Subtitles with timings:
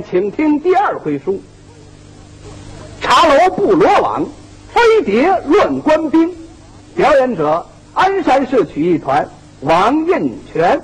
[0.00, 1.42] 请听第二回书：
[3.00, 4.24] 茶楼布罗网，
[4.72, 6.32] 飞碟乱官兵。
[6.94, 9.28] 表演者：鞍山市曲艺团
[9.60, 10.80] 王印全。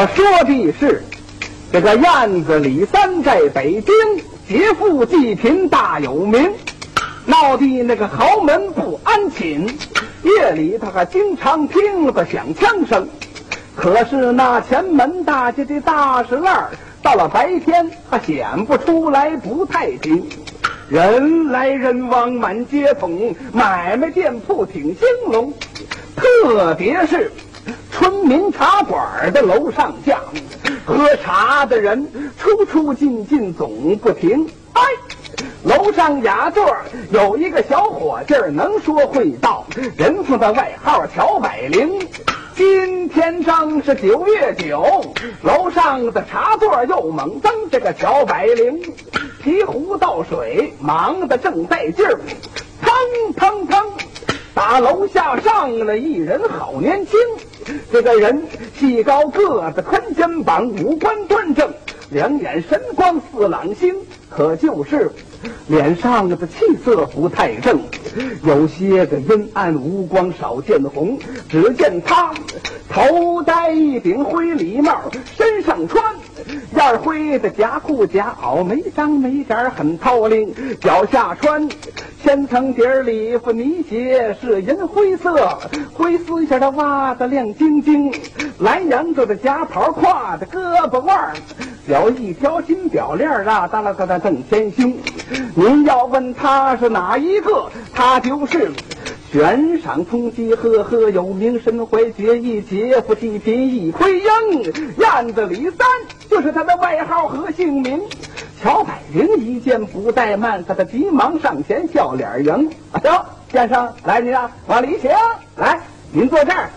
[0.00, 1.04] 我说的是，
[1.70, 3.94] 这个燕子李三在北京
[4.48, 6.50] 劫富济贫大有名，
[7.26, 9.66] 闹得那个豪门不安寝。
[10.22, 13.06] 夜里他还经常听得响枪声，
[13.76, 16.70] 可是那前门大街的大石烂，
[17.02, 20.26] 到了白天他显不出来不太平。
[20.88, 25.52] 人来人往满街通，买卖店铺挺兴隆，
[26.16, 27.30] 特别是。
[27.90, 30.20] 村民茶馆的楼上巷，
[30.86, 32.08] 喝茶的人
[32.38, 34.48] 出出进进总不停。
[34.72, 34.82] 哎，
[35.64, 36.76] 楼上雅座
[37.10, 39.66] 有一个小伙计儿，能说会道，
[39.96, 42.08] 人送的外号乔百灵。
[42.54, 45.04] 今天正是九月九，
[45.42, 48.80] 楼上的茶座又猛增，这个乔百灵
[49.42, 52.20] 提壶倒水，忙得正带劲儿，
[52.82, 53.90] 腾腾腾。
[54.52, 57.18] 打楼下上来一人，好年轻。
[57.92, 58.42] 这个人
[58.78, 61.72] 细高个子，宽肩膀，五官端正，
[62.10, 63.94] 两眼神光似朗星。
[64.28, 65.10] 可就是
[65.66, 67.80] 脸上的气色不太正，
[68.44, 71.18] 有些个阴暗无光，少见红。
[71.48, 72.32] 只见他
[72.88, 76.14] 头戴一顶灰礼帽，身上穿
[76.76, 80.54] 燕儿灰的夹裤夹袄，没章没点很透灵。
[80.80, 81.68] 脚下穿
[82.22, 85.58] 千层底儿礼服，呢鞋是银灰色，
[85.92, 88.12] 灰丝线的袜子亮晶晶，
[88.58, 91.32] 蓝洋子的夹袍挎的胳膊腕儿。
[91.86, 94.94] 有一条金表链儿啊，哒啦哒啦正天胸。
[95.54, 98.70] 您要问他是哪一个，他就是
[99.32, 104.62] 悬赏通缉赫赫有名，身怀绝艺，劫富济贫一窥英。
[104.98, 105.86] 燕子李三
[106.28, 108.00] 就是他的外号和姓名。
[108.60, 112.70] 乔百灵一见不怠慢，他的急忙上前笑脸迎。
[112.90, 115.08] 哎呦，先生，来您啊，往里请。
[115.56, 115.80] 来，
[116.10, 116.68] 您坐这儿。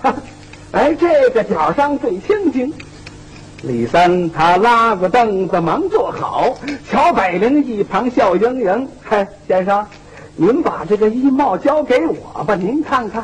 [0.74, 2.72] 哎，这个角上最清静。
[3.64, 6.56] 李三他拉过凳子，忙坐好。
[6.88, 9.88] 乔百灵一旁笑盈盈：“嗨，先生，
[10.36, 13.24] 您把这个衣帽交给我吧，您看看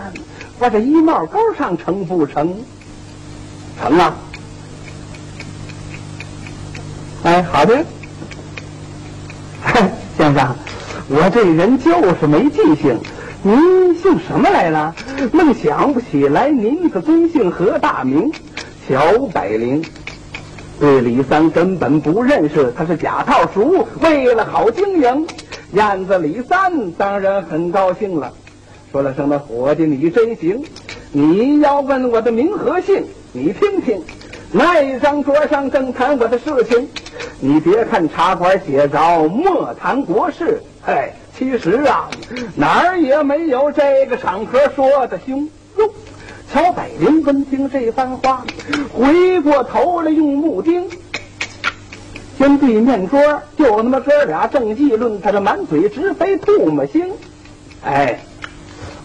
[0.59, 2.55] 我这衣帽钩上成不成？
[3.81, 4.15] 成啊！
[7.23, 7.83] 哎，好的。
[10.17, 10.55] 先生，
[11.07, 12.99] 我这人就是没记性。
[13.41, 14.93] 您姓什么来了？
[15.31, 18.31] 愣想不起来您的尊姓和大名。
[18.87, 19.83] 乔百灵。”
[20.79, 23.85] 对李三根本不认识，他是假套熟。
[24.01, 25.27] 为了好经营，
[25.73, 28.33] 燕子李三当然很高兴了，
[28.91, 30.63] 说了声：“那伙计，你真行！
[31.11, 34.01] 你要问我的名和姓，你听听，
[34.51, 36.89] 那一张桌上正谈我的事情。
[37.39, 42.09] 你别看茶馆写着莫谈国事，哎，其实啊，
[42.55, 45.47] 哪儿也没有这个场合说的凶
[45.77, 45.87] 哟。”
[46.51, 48.43] 乔百灵闻听这番话，
[48.91, 50.89] 回过头来用木钉，
[52.39, 53.19] 见对面桌
[53.57, 57.05] 就那么哥俩正议论，他这满嘴直飞唾沫星。
[57.83, 58.17] 哎，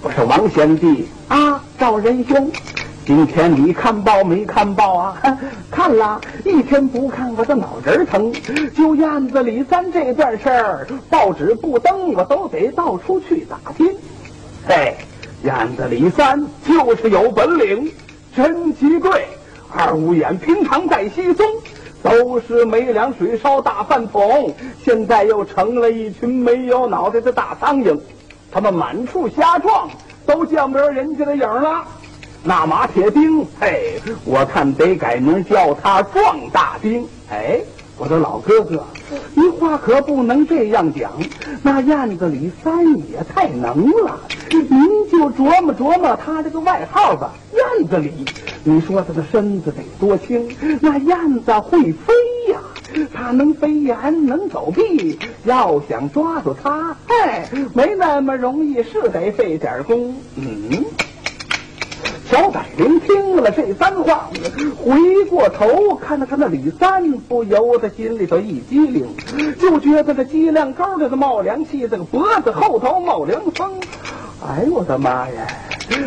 [0.03, 2.49] 我说王贤弟啊，赵仁兄，
[3.05, 5.39] 今天你看报没看报啊？
[5.69, 8.33] 看了一天不看，我的脑仁疼。
[8.73, 13.91] 就院子李三这段事儿，报纸不登，我都得到处去打听。
[14.69, 14.95] 嘿。
[15.43, 17.91] 燕子李三就是有本领，
[18.35, 19.27] 真奇贵。
[19.77, 21.45] 二五眼平常在西松，
[22.05, 24.55] 都是没粮水烧大饭桶，
[24.85, 27.99] 现在又成了一群没有脑袋的大苍蝇。
[28.53, 29.89] 他们满处瞎撞，
[30.27, 31.83] 都见不着人家的影了。
[32.43, 37.09] 那马铁兵，嘿，我看得改名叫他壮大兵。
[37.31, 37.61] 哎。
[37.97, 38.85] 我的老哥哥，
[39.35, 41.13] 你话可不能这样讲。
[41.63, 44.19] 那燕子李三也太能了，
[44.51, 47.33] 您就琢磨琢磨他这个外号吧。
[47.53, 48.13] 燕子李，
[48.65, 50.49] 你说他的身子得多轻？
[50.81, 52.13] 那燕子会飞
[52.53, 52.59] 呀，
[53.13, 55.19] 它能飞檐，能走壁。
[55.45, 57.45] 要想抓住它，嘿，
[57.75, 60.17] 没那么容易，是得费点功。
[60.37, 60.85] 嗯。
[62.35, 64.29] 小百灵听了这番话，
[64.85, 69.07] 回过头看了看那李三，不由得心里头一激灵，
[69.61, 73.71] 就觉得这脊梁沟里头冒凉气，这个脖子后头冒凉风。
[74.45, 75.47] 哎呦我的妈呀！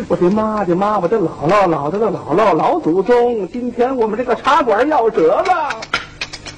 [0.06, 0.98] 我的妈的妈！
[0.98, 5.80] 我的姥姥姥姥的姥姥老祖宗，今天我们这个茶馆要折了。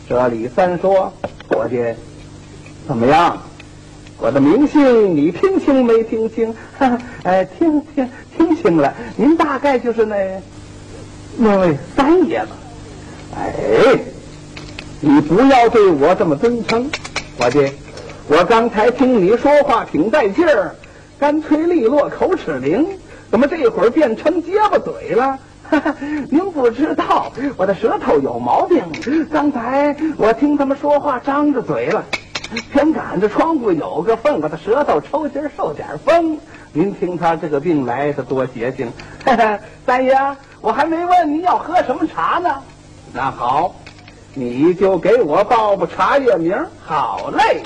[0.08, 1.12] 这李三说
[1.48, 1.94] ：“伙计，
[2.88, 3.38] 怎么样？
[4.20, 6.54] 我的名姓你听清没听清？
[6.78, 8.92] 哈哎，听听听清了。
[9.16, 10.16] 您大概就是那
[11.36, 12.48] 那位三爷吧？
[13.36, 13.98] 哎，
[15.00, 16.90] 你不要对我这么尊称，
[17.38, 17.72] 伙计。
[18.28, 20.74] 我刚才听你说话挺带劲儿。”
[21.18, 22.86] 干脆利落，口齿灵，
[23.30, 25.38] 怎么这会儿变成结巴嘴了？
[26.30, 28.82] 您不知道，我的舌头有毛病。
[29.30, 32.02] 刚才我听他们说话张着嘴了，
[32.72, 36.38] 偏赶着窗户有个缝，把他舌头抽筋受点风。
[36.72, 38.92] 您听他这个病来的多邪性。
[39.86, 40.16] 三爷，
[40.60, 42.62] 我还没问您要喝什么茶呢。
[43.12, 43.74] 那好，
[44.34, 46.56] 你就给我报报茶叶名。
[46.84, 47.62] 好嘞。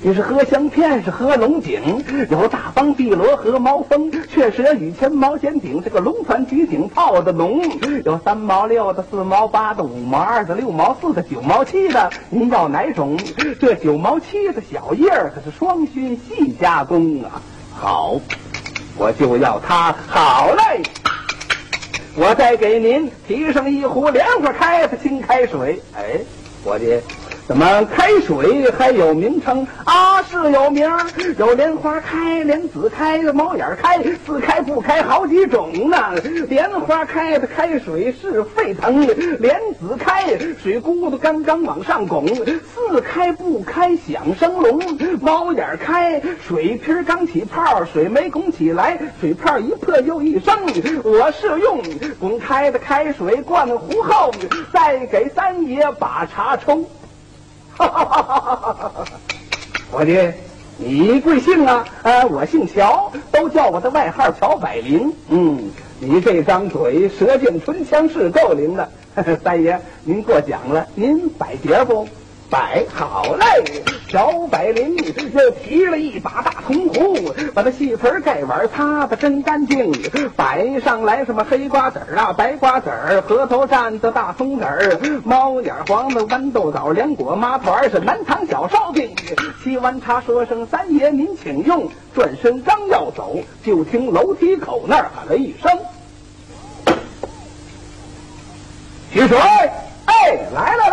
[0.00, 1.82] 你是喝香片，是喝龙井，
[2.30, 7.60] 有大方碧螺和毛峰，雀舌雨前毛尖顶，这个龙船菊井泡的浓，
[8.04, 13.18] 有三毛六的，四毛八的，五毛二的，六毛四的，九毛七的，您要哪种？
[13.58, 17.42] 这九毛七的小叶儿可是双熏细加工啊！
[17.76, 18.20] 好，
[18.96, 19.92] 我就要它。
[20.06, 20.80] 好嘞，
[22.14, 25.82] 我再给您提上一壶莲花开的清开水。
[25.96, 26.20] 哎，
[26.64, 27.00] 伙计。
[27.48, 30.22] 怎么开水还有名称啊？
[30.24, 31.06] 是有名儿
[31.38, 35.96] 有莲花开、莲子开、猫眼开，四开不开好几种呢。
[36.50, 39.06] 莲花开的开水是沸腾，
[39.40, 44.78] 莲子开水咕嘟刚刚往上拱，四开不开响声隆，
[45.22, 50.54] 猫眼开水瓶刚起泡，水没拱起来，水泡一破又一升。
[51.02, 51.80] 我是用
[52.20, 54.30] 滚开的开水灌壶后，
[54.70, 56.84] 再给三爷把茶冲。
[57.78, 59.04] 哈哈哈哈哈！
[59.90, 60.18] 伙计，
[60.76, 61.84] 你贵姓啊？
[62.02, 65.12] 呃，我姓乔，都叫我的外号乔百灵。
[65.28, 65.70] 嗯，
[66.00, 68.88] 你这张嘴，舌剑唇枪是够灵的。
[69.42, 72.06] 三爷，您过奖了，您摆碟不？
[72.50, 74.96] 摆好嘞，小百灵
[75.34, 79.92] 又提了一把大铜壶，把那细瓷盖碗擦得真干净，
[80.34, 89.14] 摆上来什么黑瓜子儿啊、白瓜子儿、核桃蘸的大葱子儿、猫眼黄的豌豆枣、凉果麻团是南唐小烧饼。
[89.62, 95.70] 沏完茶，说声三爷您请用，转身刚要走，就听楼梯口那儿喊了一声
[99.12, 99.38] ：“取水！”
[100.06, 100.87] 哎，来了。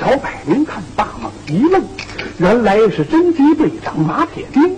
[0.00, 1.82] 哟，小百灵看大猛一愣，
[2.38, 4.76] 原来是侦缉队长马铁钉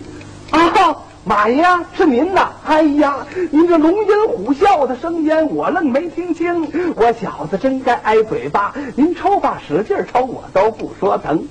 [0.51, 0.97] 啊！
[1.25, 1.65] 马爷
[1.97, 2.51] 是您呐！
[2.67, 3.15] 哎呀，
[3.53, 6.69] 您这龙吟虎啸的声音，我愣没听清。
[6.97, 8.75] 我小子真该挨嘴巴！
[8.97, 11.47] 您抽吧，使劲抽，我都不说疼。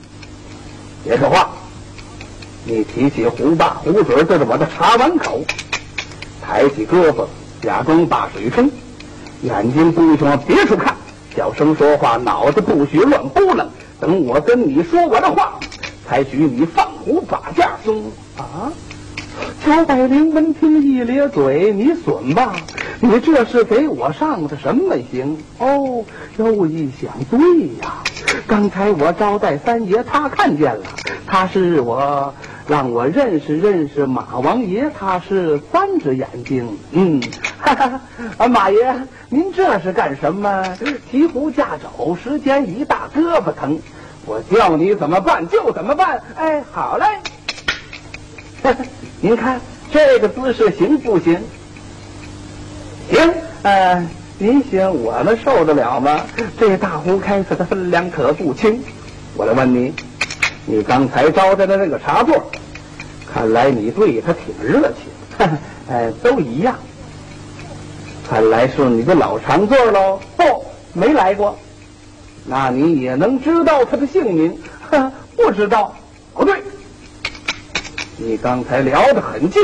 [1.06, 1.52] 别说话，
[2.66, 5.40] 你提起壶把壶嘴对着我的茶碗口，
[6.46, 7.26] 抬起胳膊，
[7.62, 8.70] 假装把水冲，
[9.44, 10.94] 眼睛不许往别处看。
[11.36, 13.70] 小声说话，脑子不许乱拨楞。
[14.00, 15.60] 等我跟你说完了话，
[16.08, 18.04] 才许你放虎把架松
[18.38, 18.72] 啊！
[19.64, 22.56] 乔百灵闻听一咧嘴：“你损吧！
[23.04, 26.06] 你这是给我上的什么刑？”哦，
[26.38, 27.40] 又一想，对
[27.82, 28.04] 呀，
[28.46, 30.84] 刚才我招待三爷，他看见了，
[31.26, 32.34] 他是我。
[32.68, 36.66] 让我认识认识马王爷，他是三只眼睛。
[36.92, 37.20] 嗯，
[37.60, 38.00] 哈哈，
[38.38, 38.96] 啊，马爷，
[39.28, 40.64] 您这是干什么？
[41.10, 43.78] 提壶架肘，时间一大，胳膊疼。
[44.26, 46.22] 我叫你怎么办就怎么办。
[46.36, 47.06] 哎，好嘞。
[49.20, 49.60] 您看
[49.92, 51.38] 这个姿势行不行？
[53.12, 53.34] 行。
[53.64, 54.08] 呃，
[54.40, 56.22] 您行，我们受得了吗？
[56.58, 58.82] 这大壶开水的分量可不轻。
[59.36, 59.94] 我来问你，
[60.66, 62.50] 你刚才招待的那个茶座。
[63.32, 65.48] 看来你对他挺热情，
[65.90, 66.76] 哎，都一样。
[68.28, 70.20] 看来是你的老常座喽？
[70.36, 70.44] 不，
[70.94, 71.58] 没来过。
[72.46, 74.58] 那你也能知道他的姓名？
[75.38, 75.96] 不知道。
[76.34, 76.62] 不对，
[78.18, 79.62] 你刚才聊得很近，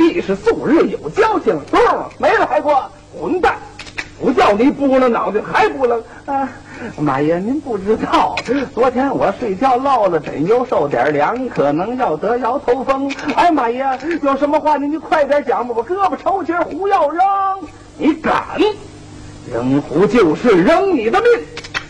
[0.00, 1.60] 必是素日有交情。
[1.70, 1.76] 不，
[2.16, 2.90] 没来过。
[3.20, 3.58] 混蛋！
[4.18, 6.48] 不叫你不了脑袋还不冷啊！
[6.98, 8.34] 马爷，您不知道，
[8.74, 13.12] 昨天我睡觉落了枕，又受点凉，可能要得摇头风。
[13.34, 13.84] 哎，马爷，
[14.22, 17.22] 有什么话您就快点讲吧，我胳膊抽筋，胡要扔。
[17.98, 18.42] 你敢
[19.52, 21.28] 扔壶就是扔你的命，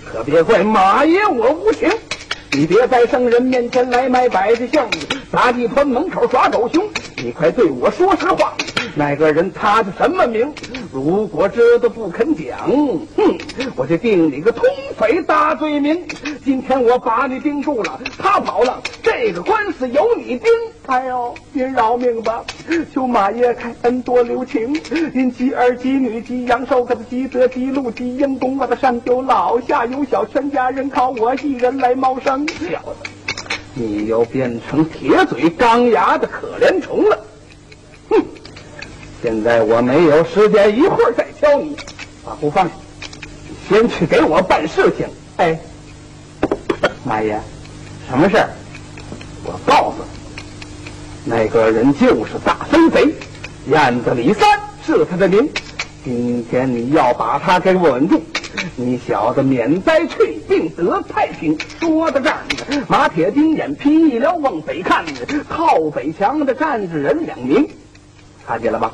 [0.05, 1.89] 可别怪马爷我无情。
[2.53, 4.89] 你别在圣人面前来买百家香，
[5.31, 6.89] 砸地团门口耍狗熊。
[7.17, 8.55] 你快对我说实话，
[8.95, 10.53] 那个人他是什么名？
[10.93, 12.59] 如果知道不肯讲，
[13.17, 13.39] 哼，
[13.77, 14.65] 我就定你个通
[14.99, 16.05] 匪大罪名。
[16.45, 20.51] 今天我把你盯住了，他跑了，这个官司由你定。
[20.87, 22.43] 哎呦，您饶命吧！
[22.93, 24.73] 求马爷开恩多留情。
[25.13, 32.49] 您吉儿吉女吉阳寿，可的吉德吉禄吉英功，我的上有老下有小，全家人靠我一人来谋生。
[32.49, 33.11] 小子，
[33.75, 37.19] 你又变成铁嘴钢牙的可怜虫了。
[38.09, 38.25] 哼！
[39.23, 41.77] 现在我没有时间，一会儿再教你。
[42.25, 42.73] 把壶放下，
[43.69, 45.07] 先去给我办事情。
[45.37, 45.59] 哎，
[47.05, 47.41] 马爷，
[48.09, 48.49] 什么事儿？
[49.45, 50.03] 我告诉
[51.25, 53.15] 你，那个人就是大飞贼，
[53.69, 54.49] 燕子李三
[54.85, 55.49] 是他的名。
[56.05, 58.23] 今天你要把他给稳住，
[58.77, 61.59] 你小子免灾去病得太平。
[61.79, 62.30] 说到这儿，
[62.89, 65.05] 马铁钉眼皮一撩，往北看，
[65.49, 67.69] 靠北墙的站着人两名，
[68.47, 68.93] 看见了吧？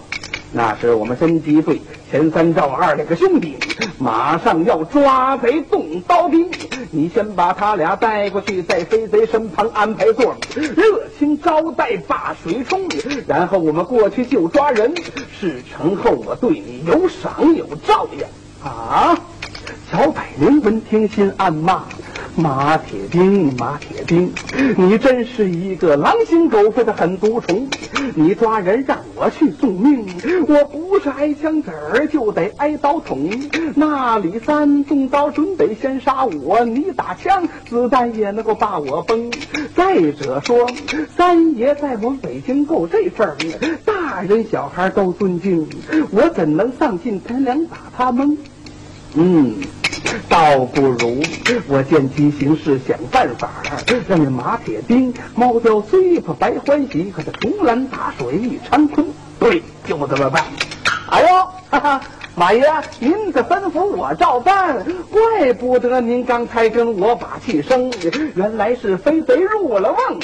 [0.52, 3.56] 那是我们侦缉队前三赵二两个兄弟，
[3.98, 6.48] 马上要抓贼动刀兵。
[6.92, 12.80] 你先把他俩带过去，在飞贼身旁安排座，热情招待把水冲，
[13.26, 14.94] 然后我们过去就抓人。
[15.38, 18.26] 事成后，我对你有赏有照呀！
[18.64, 19.18] 啊！
[19.90, 21.84] 小百灵闻听心暗骂。
[22.36, 24.30] 马铁钉，马铁钉，
[24.76, 27.66] 你真是一个狼心狗肺的狠毒虫！
[28.14, 30.06] 你抓人让我去送命，
[30.46, 33.30] 我不是挨枪子儿就得挨刀捅。
[33.74, 39.30] 那李三动刀准得先杀我，你打枪子弹也能够把我崩。
[39.74, 40.70] 再者说，
[41.16, 43.36] 三爷在我北京够这份儿，
[43.86, 45.66] 大人小孩都尊敬，
[46.10, 48.36] 我怎能丧尽天良把他蒙？
[49.14, 49.54] 嗯。
[50.28, 51.22] 倒不如
[51.68, 53.50] 我见机行事，想办法
[54.08, 59.06] 让那马铁钉、猫雕虽怕白欢喜，可他竹篮打水一场空。
[59.38, 60.44] 对，就这么办。
[61.10, 61.28] 哎呦，
[61.70, 62.00] 哈哈，
[62.34, 62.64] 马爷，
[62.98, 64.84] 您的吩咐我照办。
[65.10, 67.92] 怪不得您刚才跟我把气生，
[68.34, 70.20] 原来是飞贼入了瓮。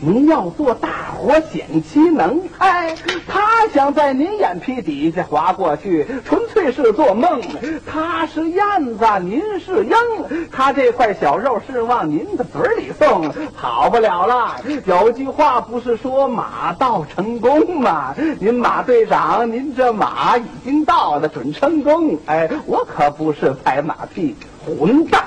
[0.00, 2.94] 您要做大伙显其能，哎，
[3.26, 7.40] 他想在您眼皮底下滑过去，纯粹是做梦。
[7.84, 8.64] 他是燕
[8.96, 14.56] 子，您是鹰，他这块小肉是往您的嘴里送，跑不了了。
[14.84, 18.14] 有句话不是说马到成功吗？
[18.38, 22.16] 您马队长，您这马已经到了，准成功。
[22.26, 25.24] 哎，我可不是拍马屁，混蛋！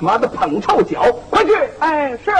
[0.00, 1.52] 他妈的捧臭脚，快去！
[1.80, 2.30] 哎，是。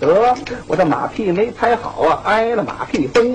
[0.00, 0.34] 得，
[0.66, 3.34] 我这马屁没拍好啊，挨了马屁风。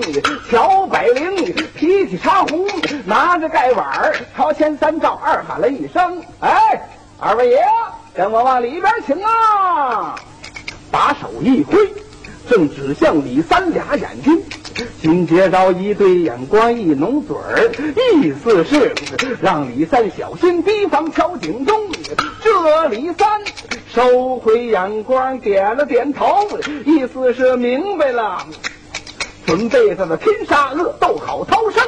[0.50, 2.66] 乔百灵提起茶壶，
[3.04, 6.80] 拿着盖碗朝前三照二喊了一声：“哎，
[7.18, 7.58] 二位爷，
[8.14, 10.16] 跟我往里边请啊！”
[10.90, 11.78] 把手一挥，
[12.48, 14.42] 正指向李三俩眼睛。
[15.00, 17.70] 紧接着一对眼光一浓嘴儿，
[18.20, 18.92] 意思是
[19.40, 21.74] 让李三小心提防乔景东。
[22.42, 23.40] 这李三。
[23.88, 26.46] 收回眼光，点了点头，
[26.84, 28.46] 意思是明白了。
[29.46, 31.82] 准备在那拼杀恶斗好逃生。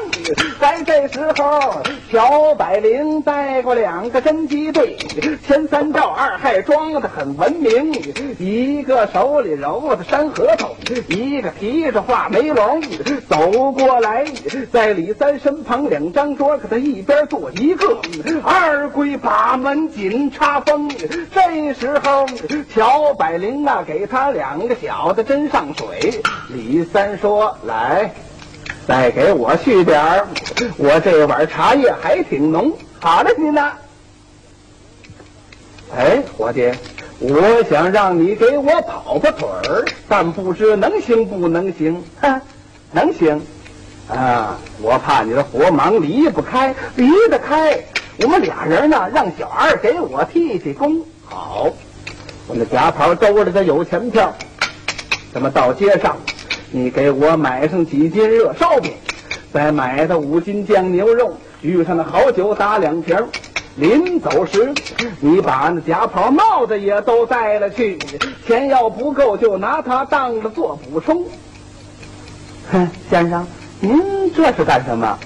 [0.61, 4.97] 在这时候，乔百灵带过两个侦缉队，
[5.45, 7.93] 前三赵二害装的很文明，
[8.39, 10.71] 一个手里揉着山核桃，
[11.09, 12.81] 一个提着画眉龙，
[13.29, 14.25] 走过来，
[14.71, 17.99] 在李三身旁两张桌，可他一边坐一个，
[18.45, 20.89] 二龟把门紧插封。
[21.33, 22.27] 这时候，
[22.75, 26.21] 乔百灵啊，给他两个小子斟上水。
[26.51, 27.48] 李三说。
[27.65, 28.13] 来，
[28.87, 30.29] 再给我续点儿，
[30.77, 32.73] 我这碗茶叶还挺浓。
[33.01, 33.73] 好了，您呢？
[35.97, 36.71] 哎，伙计，
[37.19, 42.05] 我想让你给我跑跑腿儿，但不知能行不能行？
[42.21, 42.41] 哼，
[42.93, 43.41] 能行。
[44.09, 47.79] 啊，我怕你的活忙离不开，离得开。
[48.21, 51.03] 我们俩人呢，让小二给我替替工。
[51.25, 51.69] 好，
[52.47, 54.35] 我那夹袍兜里头有钱票，
[55.33, 56.17] 咱们到街上。
[56.71, 58.93] 你给我买上几斤热烧饼，
[59.53, 61.33] 再买的五斤酱牛肉，
[61.63, 63.17] 遇上那好酒打两瓶。
[63.77, 64.73] 临走时，
[65.21, 67.97] 你把那假袍帽子也都带了去。
[68.47, 71.25] 钱要不够，就拿它当着做补充。
[72.71, 73.47] 哼，先生，
[73.81, 74.03] 您
[74.35, 75.19] 这是干什么？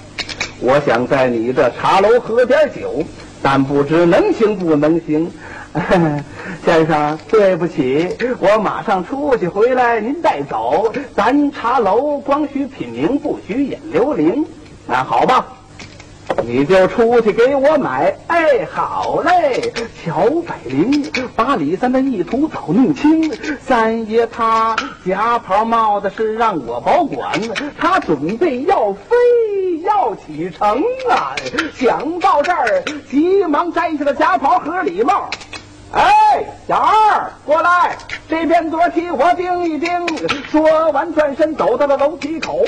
[0.59, 3.03] 我想在你的茶楼喝点酒，
[3.41, 5.29] 但不知能行不能行。
[6.65, 10.93] 先生，对不起，我马上出去回来，您带走。
[11.13, 14.45] 咱茶楼光许品茗，不许引流灵。
[14.87, 15.45] 那好吧，
[16.41, 18.15] 你就出去给我买。
[18.27, 19.73] 哎，好嘞。
[20.03, 23.29] 乔百灵把李三的意图早弄清，
[23.61, 24.73] 三爷他
[25.05, 27.29] 夹袍帽子是让我保管，
[27.77, 29.15] 他准备要飞
[29.83, 31.35] 要启程啊！
[31.75, 35.29] 想到这儿，急忙摘下了夹袍和礼帽。
[35.95, 36.11] 哎，
[36.67, 37.97] 小二，过来，
[38.27, 39.89] 这边桌替我盯一盯。
[40.49, 42.63] 说完，转身走到了楼梯口。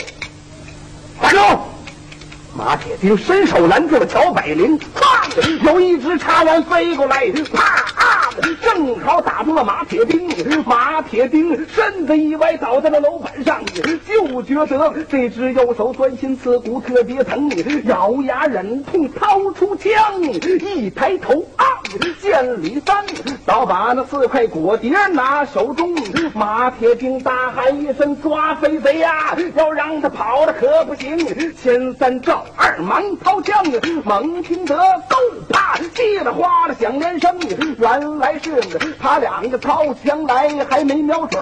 [1.22, 1.40] 站住！
[2.58, 5.28] 马铁钉伸手拦住了乔百灵，啪！
[5.64, 8.30] 有一只茶碗飞过来，啪！
[8.62, 10.30] 正好打中了马铁钉。
[10.66, 17.50] 马铁钉身子一歪，倒在了楼板上，就觉得这只右手钻心刺骨，特别疼，
[17.86, 21.66] 咬牙忍痛掏出枪，一抬头啊，
[22.22, 23.06] 见李三
[23.46, 25.94] 早把那四块果碟拿手中。
[26.36, 29.34] 马铁钉大喊一声：“抓飞贼呀！
[29.56, 31.18] 要让他跑了可不行！”
[31.56, 32.44] 千三赵。
[32.58, 33.64] 二忙掏枪，
[34.04, 35.16] 猛听得够
[35.48, 37.34] 啪叽里哗啦响连声。
[37.80, 38.62] 原来是
[39.00, 41.42] 他两个掏枪来还没瞄准，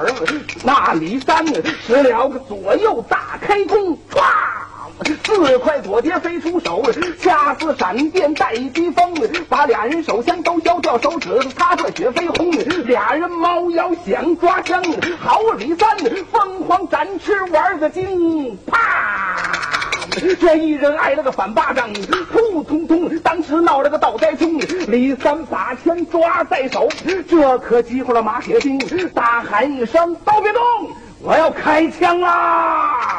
[0.63, 1.43] 那李三
[1.87, 4.21] 使了个左右大开弓，唰，
[5.03, 6.83] 四块左碟飞出手，
[7.19, 9.13] 恰似闪电带疾风，
[9.49, 12.51] 把俩人手枪都削掉，手指擦着血飞红。
[12.85, 14.83] 俩人猫腰想抓枪，
[15.19, 15.97] 好李三
[16.31, 18.79] 疯狂展翅玩个精，啪。
[20.39, 21.91] 这一人挨了个反巴掌，
[22.31, 24.59] 扑通通，当时闹了个倒栽葱。
[24.87, 26.87] 李三把枪抓在手，
[27.27, 28.77] 这可急坏了马铁兵，
[29.13, 30.61] 大喊一声：“都别动！”
[31.25, 33.17] 我要开枪啦！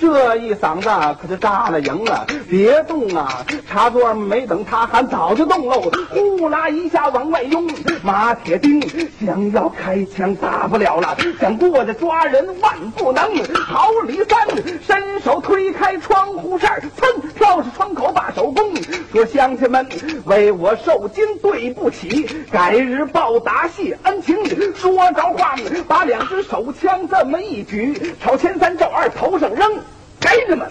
[0.00, 0.88] 这一嗓子
[1.22, 2.26] 可就炸了营了！
[2.48, 3.44] 别动啊！
[3.68, 5.90] 茶桌没等他喊，早就动喽！
[6.10, 7.66] 呼啦一下往外拥，
[8.02, 8.80] 马铁钉
[9.24, 13.22] 想要开枪打不了了，想过去抓人万不能。
[13.54, 14.46] 好，李三
[14.86, 18.74] 伸手推开窗户扇，噌跳上窗口把手弓，
[19.12, 19.86] 说：“乡亲们，
[20.26, 24.36] 为我受惊对不起，改日报答谢恩情。”
[24.76, 25.56] 说着话，
[25.88, 27.40] 把两只手枪这么。
[27.46, 29.72] 一举朝前三赵二头上扔，
[30.18, 30.68] 给你们！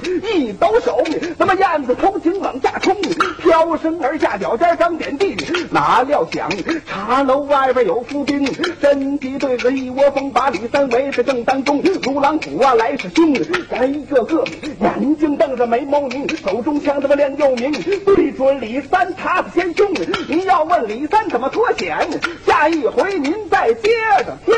[0.00, 1.02] 一抖手，
[1.36, 2.96] 那么燕子偷情往下冲，
[3.42, 5.36] 飘身而下，脚尖刚点地，
[5.70, 6.48] 哪料想
[6.86, 8.44] 茶楼外边有伏兵，
[8.80, 13.34] 真敌对着一窝蜂，把李三围在正当中，如狼虎啊来势凶，
[13.70, 14.44] 咱一个个
[14.80, 17.72] 眼睛瞪着眉毛拧，手中枪他妈亮又明，
[18.04, 19.92] 对准李三插子先凶。
[20.28, 21.96] 你要问李三怎么脱险，
[22.46, 23.90] 下一回您再接
[24.24, 24.54] 着听。